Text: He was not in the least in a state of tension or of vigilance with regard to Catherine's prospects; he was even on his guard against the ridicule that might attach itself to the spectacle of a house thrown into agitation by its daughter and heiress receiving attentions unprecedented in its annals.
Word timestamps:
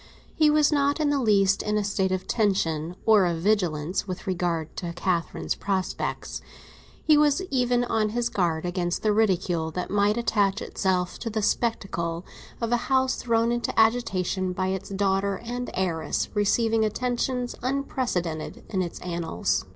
He 0.33 0.49
was 0.49 0.71
not 0.71 0.99
in 0.99 1.11
the 1.11 1.21
least 1.21 1.61
in 1.61 1.77
a 1.77 1.83
state 1.83 2.11
of 2.11 2.25
tension 2.25 2.95
or 3.05 3.27
of 3.27 3.37
vigilance 3.37 4.07
with 4.07 4.25
regard 4.25 4.75
to 4.77 4.93
Catherine's 4.93 5.53
prospects; 5.53 6.41
he 7.03 7.17
was 7.19 7.43
even 7.51 7.83
on 7.83 8.09
his 8.09 8.27
guard 8.27 8.65
against 8.65 9.03
the 9.03 9.13
ridicule 9.13 9.69
that 9.69 9.91
might 9.91 10.17
attach 10.17 10.59
itself 10.59 11.19
to 11.19 11.29
the 11.29 11.43
spectacle 11.43 12.25
of 12.59 12.71
a 12.71 12.77
house 12.89 13.17
thrown 13.17 13.51
into 13.51 13.79
agitation 13.79 14.53
by 14.53 14.69
its 14.69 14.89
daughter 14.89 15.37
and 15.45 15.69
heiress 15.75 16.29
receiving 16.33 16.83
attentions 16.83 17.53
unprecedented 17.61 18.63
in 18.69 18.81
its 18.81 18.97
annals. 19.01 19.65